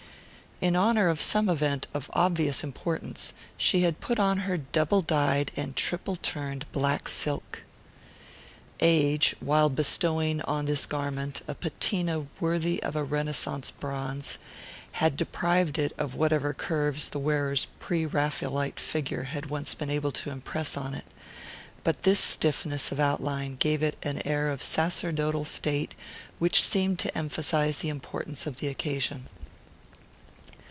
In 0.67 0.75
honour 0.75 1.07
of 1.07 1.19
some 1.19 1.49
event 1.49 1.87
of 1.91 2.07
obvious 2.13 2.63
importance, 2.63 3.33
she 3.57 3.81
had 3.81 3.99
put 3.99 4.19
on 4.19 4.41
her 4.45 4.57
double 4.57 5.01
dyed 5.01 5.49
and 5.55 5.75
triple 5.75 6.17
turned 6.17 6.71
black 6.71 7.07
silk. 7.07 7.63
Age, 8.79 9.35
while 9.39 9.69
bestowing 9.69 10.39
on 10.43 10.65
this 10.65 10.85
garment 10.85 11.41
a 11.47 11.55
patine 11.55 12.29
worthy 12.39 12.79
of 12.83 12.95
a 12.95 13.03
Renaissance 13.03 13.71
bronze, 13.71 14.37
had 14.91 15.17
deprived 15.17 15.79
it 15.79 15.93
of 15.97 16.13
whatever 16.13 16.53
curves 16.53 17.09
the 17.09 17.17
wearer's 17.17 17.65
pre 17.79 18.05
Raphaelite 18.05 18.79
figure 18.79 19.23
had 19.23 19.47
once 19.47 19.73
been 19.73 19.89
able 19.89 20.11
to 20.11 20.29
impress 20.29 20.77
on 20.77 20.93
it; 20.93 21.05
but 21.83 22.03
this 22.03 22.19
stiffness 22.19 22.91
of 22.91 22.99
outline 22.99 23.55
gave 23.55 23.81
it 23.81 23.97
an 24.03 24.21
air 24.27 24.51
of 24.51 24.61
sacerdotal 24.61 25.43
state 25.43 25.95
which 26.37 26.61
seemed 26.61 26.99
to 26.99 27.17
emphasize 27.17 27.79
the 27.79 27.89
importance 27.89 28.45
of 28.45 28.57
the 28.57 28.67
occasion. 28.67 29.25